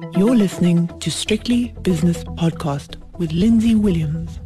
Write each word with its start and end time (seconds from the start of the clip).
You're 0.00 0.36
listening 0.36 0.86
to 1.00 1.10
Strictly 1.10 1.74
Business 1.82 2.22
Podcast 2.22 2.96
with 3.18 3.32
Lindsay 3.32 3.74
Williams. 3.74 4.38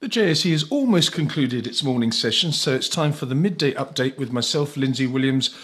The 0.00 0.08
JSE 0.08 0.50
has 0.50 0.64
almost 0.70 1.12
concluded 1.12 1.66
its 1.66 1.84
morning 1.84 2.10
session, 2.10 2.50
so 2.52 2.74
it's 2.74 2.88
time 2.88 3.12
for 3.12 3.26
the 3.26 3.34
midday 3.34 3.72
update 3.74 4.18
with 4.18 4.32
myself, 4.32 4.76
Lindsay 4.76 5.06
Williams. 5.06 5.54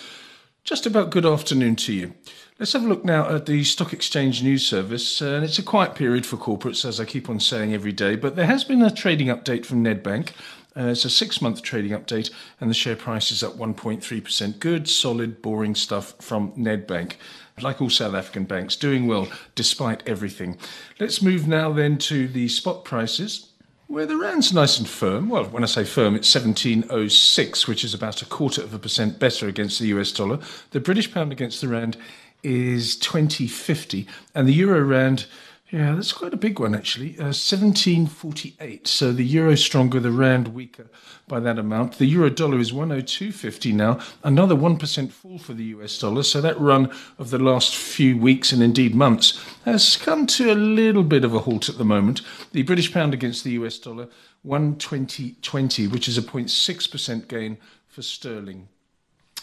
Just 0.62 0.86
about 0.86 1.10
good 1.10 1.26
afternoon 1.26 1.76
to 1.76 1.92
you. 1.92 2.14
Let's 2.58 2.72
have 2.72 2.84
a 2.84 2.88
look 2.88 3.04
now 3.04 3.28
at 3.28 3.46
the 3.46 3.64
Stock 3.64 3.92
Exchange 3.92 4.42
News 4.42 4.66
Service. 4.66 5.20
And 5.20 5.44
it's 5.44 5.58
a 5.58 5.62
quiet 5.62 5.94
period 5.94 6.24
for 6.24 6.36
corporates, 6.36 6.84
as 6.84 7.00
I 7.00 7.04
keep 7.04 7.28
on 7.28 7.40
saying 7.40 7.74
every 7.74 7.92
day, 7.92 8.16
but 8.16 8.36
there 8.36 8.46
has 8.46 8.64
been 8.64 8.82
a 8.82 8.90
trading 8.90 9.26
update 9.26 9.66
from 9.66 9.84
Nedbank. 9.84 10.30
Uh, 10.76 10.88
it's 10.88 11.04
a 11.06 11.10
six 11.10 11.40
month 11.40 11.62
trading 11.62 11.92
update, 11.92 12.30
and 12.60 12.68
the 12.68 12.74
share 12.74 12.96
price 12.96 13.30
is 13.30 13.42
up 13.42 13.54
1.3%. 13.54 14.60
Good, 14.60 14.88
solid, 14.88 15.40
boring 15.40 15.74
stuff 15.74 16.14
from 16.20 16.52
Nedbank. 16.52 17.14
Like 17.60 17.80
all 17.80 17.88
South 17.88 18.14
African 18.14 18.44
banks, 18.44 18.76
doing 18.76 19.06
well 19.06 19.28
despite 19.54 20.06
everything. 20.06 20.58
Let's 21.00 21.22
move 21.22 21.48
now 21.48 21.72
then 21.72 21.96
to 21.98 22.28
the 22.28 22.48
spot 22.48 22.84
prices 22.84 23.50
where 23.86 24.06
the 24.06 24.16
rand's 24.16 24.52
nice 24.52 24.78
and 24.78 24.88
firm. 24.88 25.28
Well, 25.28 25.44
when 25.44 25.62
I 25.62 25.66
say 25.66 25.84
firm, 25.84 26.16
it's 26.16 26.34
1706, 26.34 27.68
which 27.68 27.84
is 27.84 27.94
about 27.94 28.20
a 28.20 28.26
quarter 28.26 28.62
of 28.62 28.74
a 28.74 28.78
percent 28.78 29.18
better 29.18 29.46
against 29.46 29.78
the 29.78 29.86
US 29.88 30.12
dollar. 30.12 30.40
The 30.72 30.80
British 30.80 31.12
pound 31.12 31.32
against 31.32 31.60
the 31.60 31.68
rand 31.68 31.96
is 32.42 32.96
2050, 32.96 34.06
and 34.34 34.46
the 34.46 34.52
euro 34.52 34.82
rand 34.82 35.26
yeah, 35.70 35.94
that's 35.94 36.12
quite 36.12 36.32
a 36.32 36.36
big 36.36 36.60
one 36.60 36.74
actually. 36.74 37.18
Uh, 37.18 37.34
1748. 37.34 38.86
So 38.86 39.12
the 39.12 39.24
euro 39.24 39.56
stronger, 39.56 39.98
the 39.98 40.12
rand 40.12 40.48
weaker 40.48 40.86
by 41.26 41.40
that 41.40 41.58
amount. 41.58 41.98
The 41.98 42.06
euro 42.06 42.30
dollar 42.30 42.60
is 42.60 42.70
102.50 42.70 43.74
now. 43.74 43.98
Another 44.22 44.54
1% 44.54 45.10
fall 45.10 45.38
for 45.38 45.54
the 45.54 45.64
US 45.64 45.98
dollar. 45.98 46.22
So 46.22 46.40
that 46.40 46.60
run 46.60 46.92
of 47.18 47.30
the 47.30 47.38
last 47.38 47.74
few 47.74 48.16
weeks 48.16 48.52
and 48.52 48.62
indeed 48.62 48.94
months 48.94 49.42
has 49.64 49.96
come 49.96 50.26
to 50.28 50.52
a 50.52 50.54
little 50.54 51.02
bit 51.02 51.24
of 51.24 51.34
a 51.34 51.40
halt 51.40 51.68
at 51.68 51.78
the 51.78 51.84
moment. 51.84 52.20
The 52.52 52.62
British 52.62 52.92
pound 52.92 53.12
against 53.12 53.42
the 53.42 53.52
US 53.52 53.78
dollar 53.78 54.08
120.20, 54.46 55.90
which 55.90 56.06
is 56.06 56.16
a 56.16 56.22
0.6% 56.22 57.26
gain 57.26 57.58
for 57.88 58.02
sterling. 58.02 58.68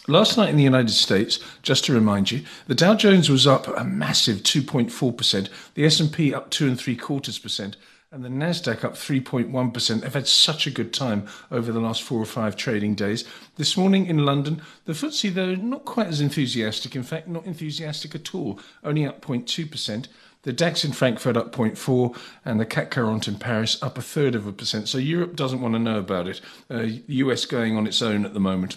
Last 0.10 0.36
night 0.36 0.50
in 0.50 0.58
the 0.58 0.64
United 0.64 0.92
States, 0.92 1.40
just 1.62 1.86
to 1.86 1.94
remind 1.94 2.30
you, 2.30 2.44
the 2.68 2.76
Dow 2.76 2.94
Jones 2.94 3.30
was 3.30 3.48
up 3.48 3.70
a 3.70 3.86
massive 3.86 4.40
2.4%, 4.40 5.48
the 5.76 5.86
S&P 5.86 6.34
up 6.34 6.50
two 6.50 6.68
and 6.68 6.78
three 6.78 6.98
quarters 6.98 7.40
percent, 7.40 7.78
and 8.12 8.22
the 8.22 8.28
Nasdaq 8.28 8.84
up 8.84 8.96
3.1%. 8.96 10.02
They've 10.02 10.14
had 10.14 10.28
such 10.28 10.68
a 10.68 10.72
good 10.72 10.94
time 10.94 11.26
over 11.50 11.72
the 11.72 11.80
last 11.80 12.04
four 12.04 12.20
or 12.20 12.26
five 12.26 12.58
trading 12.58 12.96
days. 12.96 13.24
This 13.56 13.78
morning 13.78 14.08
in 14.08 14.26
London, 14.26 14.62
the 14.84 14.92
FTSE 14.92 15.34
though 15.34 15.56
not 15.56 15.86
quite 15.86 16.08
as 16.08 16.20
enthusiastic. 16.20 16.98
In 16.98 17.04
fact, 17.04 17.30
not 17.30 17.46
enthusiastic 17.46 18.14
at 18.14 18.36
all. 18.36 18.60
Only 18.84 19.06
up 19.06 19.22
0.2%. 19.22 20.08
The 20.42 20.52
DAX 20.52 20.84
in 20.84 20.92
Frankfurt 20.92 21.38
up 21.38 21.56
0.4 21.56 22.18
and 22.44 22.60
the 22.60 22.66
CAC 22.66 22.94
40 22.94 23.32
in 23.32 23.40
Paris 23.40 23.82
up 23.82 23.98
a 23.98 24.02
third 24.02 24.36
of 24.36 24.48
a 24.48 24.52
percent. 24.52 24.90
So 24.90 24.98
Europe 24.98 25.38
doesn't 25.38 25.62
want 25.62 25.76
to 25.76 25.80
know 25.80 25.98
about 25.98 26.28
it. 26.28 26.42
Uh, 26.70 26.88
US 27.08 27.46
going 27.46 27.78
on 27.78 27.88
its 27.88 28.02
own 28.02 28.26
at 28.26 28.34
the 28.34 28.42
moment. 28.42 28.76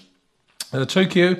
Uh, 0.72 0.84
Tokyo 0.84 1.36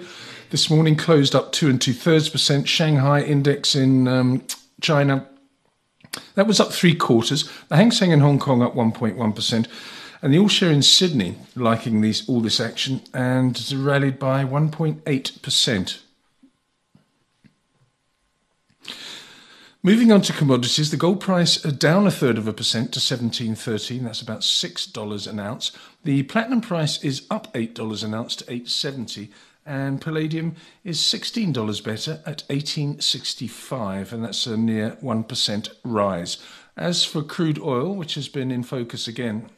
this 0.51 0.71
morning 0.71 0.97
closed 0.97 1.35
up 1.35 1.53
two 1.53 1.69
and 1.69 1.81
two 1.81 1.93
thirds 1.93 2.29
percent. 2.29 2.69
Shanghai 2.69 3.23
index 3.23 3.75
in 3.75 4.07
um, 4.07 4.45
China 4.81 5.27
that 6.35 6.47
was 6.47 6.61
up 6.61 6.73
three 6.73 6.95
quarters. 6.95 7.49
The 7.69 7.77
Hang 7.77 7.91
Seng 7.91 8.11
in 8.11 8.21
Hong 8.21 8.39
Kong 8.39 8.63
up 8.63 8.75
1.1 8.75 9.35
percent, 9.35 9.69
and 10.23 10.33
the 10.33 10.39
All 10.39 10.49
Share 10.49 10.71
in 10.71 10.83
Sydney 10.83 11.37
liking 11.55 12.01
these 12.01 12.29
all 12.29 12.41
this 12.41 12.61
action 12.61 13.03
and 13.13 13.73
rallied 13.73 14.19
by 14.19 14.45
1.8 14.45 15.43
percent. 15.43 16.03
Moving 19.87 20.11
on 20.11 20.21
to 20.23 20.33
commodities, 20.33 20.91
the 20.91 20.97
gold 20.97 21.21
price 21.21 21.65
uh, 21.65 21.71
down 21.71 22.09
a 22.09 22.11
third 22.11 22.39
of 22.39 22.49
a 22.49 22.53
percent 22.53 22.93
to 22.95 22.99
17.13. 22.99 24.03
That's 24.03 24.21
about 24.21 24.43
six 24.43 24.85
dollars 24.85 25.29
an 25.29 25.39
ounce. 25.39 25.71
The 26.03 26.25
platinum 26.25 26.61
price 26.61 27.01
is 27.05 27.25
up 27.31 27.47
eight 27.55 27.73
dollars 27.73 28.03
an 28.03 28.13
ounce 28.13 28.35
to 28.35 28.45
8.70, 28.47 29.29
and 29.65 30.01
palladium 30.01 30.57
is 30.83 30.99
sixteen 30.99 31.53
dollars 31.53 31.81
better 31.81 32.21
at 32.27 32.43
18.65, 32.49 34.11
and 34.11 34.25
that's 34.25 34.45
a 34.49 34.57
near 34.57 34.97
one 35.01 35.23
percent 35.23 35.71
rise. 35.85 36.39
As 36.77 37.05
for 37.05 37.23
crude 37.23 37.61
oil, 37.61 37.95
which 37.95 38.17
has 38.17 38.27
been 38.27 38.51
in 38.51 38.65
focus 38.65 39.07
again 39.07 39.51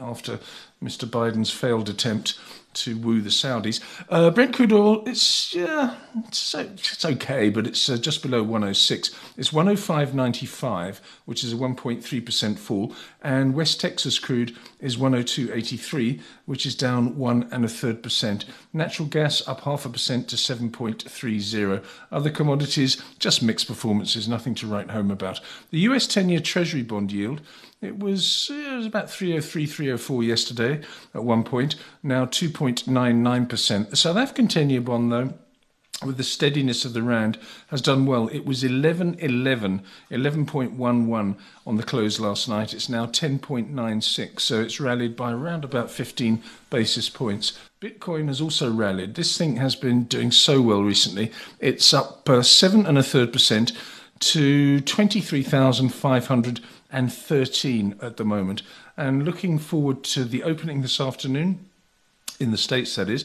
after 0.00 0.38
Mr. 0.82 1.08
Biden's 1.08 1.50
failed 1.50 1.88
attempt 1.88 2.38
to 2.74 2.96
woo 2.96 3.20
the 3.20 3.30
Saudis. 3.30 3.80
Uh, 4.08 4.30
Brent 4.30 4.54
crude 4.54 4.72
oil, 4.72 5.02
it's 5.06 5.54
yeah, 5.54 5.96
it's, 6.26 6.54
it's 6.54 7.04
okay, 7.04 7.50
but 7.50 7.66
it's 7.66 7.88
uh, 7.88 7.96
just 7.96 8.22
below 8.22 8.42
106. 8.42 9.10
It's 9.36 9.50
105.95, 9.50 11.00
which 11.24 11.42
is 11.42 11.52
a 11.52 11.56
1.3% 11.56 12.58
fall, 12.58 12.94
and 13.22 13.54
West 13.54 13.80
Texas 13.80 14.18
crude 14.18 14.56
is 14.80 14.96
102.83, 14.96 16.20
which 16.46 16.66
is 16.66 16.74
down 16.76 17.16
one 17.16 17.48
and 17.50 17.64
a 17.64 17.68
third 17.68 18.02
percent. 18.02 18.44
Natural 18.72 19.08
gas 19.08 19.46
up 19.48 19.62
half 19.62 19.84
a 19.84 19.88
percent 19.88 20.28
to 20.28 20.36
7.30. 20.36 21.84
Other 22.12 22.30
commodities 22.30 23.02
just 23.18 23.42
mixed 23.42 23.66
performances, 23.66 24.28
nothing 24.28 24.54
to 24.56 24.66
write 24.66 24.90
home 24.90 25.10
about. 25.10 25.40
The 25.70 25.80
US 25.80 26.06
10-year 26.06 26.40
Treasury 26.40 26.82
bond 26.82 27.10
yield 27.10 27.40
it 27.80 28.00
was, 28.00 28.50
it 28.52 28.76
was 28.76 28.86
about 28.86 29.08
303, 29.08 29.47
304 29.48 30.22
yesterday 30.22 30.80
at 31.14 31.24
one 31.24 31.44
point, 31.44 31.76
now 32.02 32.24
2.99%. 32.24 33.90
The 33.90 33.96
South 33.96 34.16
African 34.16 34.48
10 34.48 34.70
year 34.70 34.80
bond, 34.80 35.12
though, 35.12 35.34
with 36.04 36.16
the 36.16 36.22
steadiness 36.22 36.84
of 36.84 36.92
the 36.92 37.02
rand, 37.02 37.38
has 37.68 37.82
done 37.82 38.06
well. 38.06 38.28
It 38.28 38.46
was 38.46 38.62
11.11, 38.62 39.82
11.11 40.10 41.36
on 41.66 41.76
the 41.76 41.82
close 41.82 42.20
last 42.20 42.48
night. 42.48 42.72
It's 42.72 42.88
now 42.88 43.06
10.96, 43.06 44.40
so 44.40 44.60
it's 44.60 44.80
rallied 44.80 45.16
by 45.16 45.32
around 45.32 45.64
about 45.64 45.90
15 45.90 46.42
basis 46.70 47.08
points. 47.08 47.58
Bitcoin 47.80 48.28
has 48.28 48.40
also 48.40 48.70
rallied. 48.70 49.14
This 49.14 49.36
thing 49.36 49.56
has 49.56 49.74
been 49.74 50.04
doing 50.04 50.30
so 50.30 50.60
well 50.60 50.82
recently. 50.82 51.32
It's 51.58 51.92
up 51.92 52.28
uh, 52.28 52.42
seven 52.42 52.86
and 52.86 52.96
a 52.96 53.02
third 53.02 53.32
percent 53.32 53.72
to 54.20 54.80
23,513 56.90 57.96
at 58.00 58.16
the 58.16 58.24
moment. 58.24 58.62
And 58.96 59.24
looking 59.24 59.58
forward 59.58 60.02
to 60.04 60.24
the 60.24 60.42
opening 60.42 60.80
this 60.82 61.00
afternoon, 61.00 61.66
in 62.40 62.50
the 62.50 62.56
States 62.56 62.96
that 62.96 63.10
is, 63.10 63.24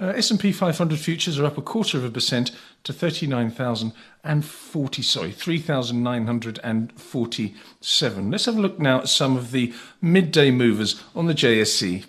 uh, 0.00 0.12
S&P 0.16 0.52
500 0.52 0.96
futures 0.98 1.40
are 1.40 1.46
up 1.46 1.58
a 1.58 1.62
quarter 1.62 1.98
of 1.98 2.04
a 2.04 2.10
percent 2.10 2.52
to 2.84 2.92
39,040, 2.92 5.02
sorry, 5.02 5.32
3,947. 5.32 8.30
Let's 8.30 8.44
have 8.44 8.56
a 8.56 8.60
look 8.60 8.78
now 8.78 9.00
at 9.00 9.08
some 9.08 9.36
of 9.36 9.50
the 9.50 9.74
midday 10.00 10.52
movers 10.52 11.02
on 11.16 11.26
the 11.26 11.34
JSE. 11.34 12.04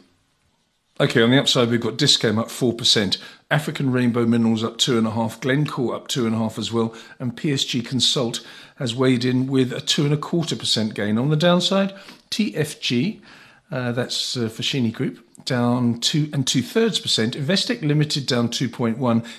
Okay, 1.02 1.22
on 1.22 1.32
the 1.32 1.40
upside, 1.40 1.70
we've 1.70 1.80
got 1.80 1.96
Dis-Chem 1.96 2.38
up 2.38 2.50
4%, 2.50 3.18
African 3.50 3.90
Rainbow 3.94 4.26
Minerals 4.26 4.66
up 4.66 4.78
2.5%, 4.78 5.40
Glencore 5.40 5.96
up 5.96 6.10
2.5% 6.10 6.60
as 6.60 6.74
well, 6.74 6.94
and 7.20 7.38
PSG 7.38 7.82
Konsult 7.84 8.46
has 8.76 8.94
weighed 8.94 9.24
in 9.24 9.48
with 9.48 9.72
a 9.72 9.78
2.25% 9.78 10.94
gain. 10.94 11.18
On 11.18 11.30
the 11.30 11.38
downside, 11.38 11.96
TFG, 12.32 13.22
uh, 13.72 13.94
that's 13.94 14.36
uh, 14.36 14.50
Foschini 14.50 14.92
Group, 14.92 15.26
down 15.46 16.02
2 16.02 16.32
and 16.34 16.46
2 16.46 16.62
thirds 16.62 17.00
percent, 17.00 17.38
Investec 17.38 17.82
Limited 17.82 18.26
down 18.26 18.50
2.1, 18.50 18.98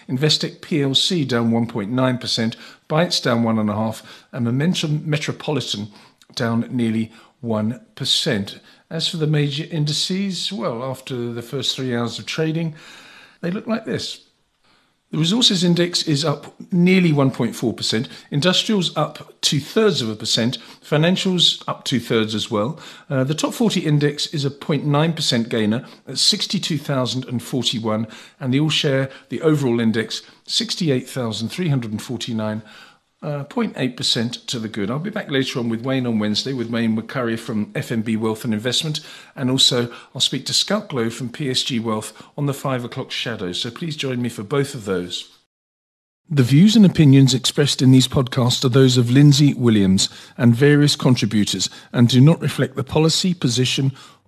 Investec 0.09 0.61
PLC 0.61 1.29
down 1.29 1.51
1.9%, 1.51 2.57
Bytes 2.89 3.23
down 3.23 3.45
1.5%, 3.45 4.03
and 4.33 4.47
Momentum 4.47 5.03
Metropolitan 5.09 5.89
down 6.35 6.67
nearly 6.71 7.13
1%. 7.45 8.61
As 8.91 9.07
for 9.07 9.19
the 9.19 9.29
major 9.29 9.67
indices, 9.71 10.53
well, 10.53 10.83
after 10.83 11.33
the 11.33 11.43
first 11.43 11.77
three 11.77 11.95
hours 11.95 12.19
of 12.19 12.27
trading, 12.27 12.75
they 13.41 13.53
look 13.53 13.69
like 13.69 13.85
this. 13.85 14.27
The 15.13 15.19
resources 15.19 15.63
index 15.65 16.05
is 16.05 16.25
up 16.25 16.55
nearly 16.73 17.13
1.4%, 17.13 18.09
industrials 18.31 18.97
up 18.97 19.35
two 19.41 19.59
thirds 19.59 20.01
of 20.03 20.09
a 20.09 20.15
percent, 20.15 20.57
financials 20.85 21.65
up 21.67 21.85
two 21.85 21.99
thirds 21.99 22.33
as 22.33 22.49
well. 22.49 22.79
Uh, 23.09 23.25
the 23.25 23.35
top 23.35 23.55
40 23.55 23.81
index 23.81 24.29
is 24.29 24.45
a 24.45 24.51
0.9% 24.51 25.49
gainer 25.49 25.85
at 26.07 26.19
62,041, 26.19 28.07
and 28.39 28.55
the 28.55 28.61
all 28.61 28.71
share, 28.71 29.11
the 29.31 29.43
overall 29.43 29.81
index, 29.81 30.23
68,349 30.47 32.63
uh, 33.23 33.45
0.8% 33.45 34.47
to 34.47 34.59
the 34.59 34.69
good. 34.69 34.91
I'll 34.91 34.99
be 34.99 35.11
back 35.11 35.31
later 35.31 35.59
on 35.59 35.69
with 35.69 35.83
Wayne 35.83 36.07
on 36.07 36.19
Wednesday 36.19 36.53
with 36.53 36.71
Wayne 36.71 36.97
McCurry 36.97 37.39
from 37.39 37.67
FNB 37.73 38.17
Wealth 38.19 38.45
and 38.45 38.55
Investment. 38.55 39.01
And 39.37 39.51
also, 39.51 39.93
I'll 40.15 40.21
speak 40.21 40.47
to 40.47 40.53
Schalk 40.53 40.91
Louw 40.91 41.13
from 41.13 41.29
PSG 41.29 41.83
Wealth 41.83 42.27
on 42.37 42.47
the 42.47 42.55
5 42.55 42.85
o'clock 42.85 43.11
shadow. 43.11 43.53
So 43.53 43.71
please 43.71 43.97
join 43.97 44.23
me 44.23 44.31
for 44.31 44.43
both 44.43 44.75
of 44.75 44.87
those. 44.87 45.37
The 46.33 46.45
views 46.45 46.77
and 46.77 46.87
opinions 46.87 47.35
expressed 47.35 47.83
in 47.83 47.91
these 47.91 48.07
podcasts 48.07 48.65
are 48.65 48.69
those 48.69 48.97
of 48.97 49.11
Lindsay 49.11 49.53
Williams 49.53 50.09
and 50.39 50.55
various 50.55 50.95
contributors 50.95 51.69
and 51.93 52.09
do 52.09 52.21
not 52.21 52.41
reflect 52.41 52.77
the 52.77 52.85
policy, 52.85 53.35
position, 53.35 53.91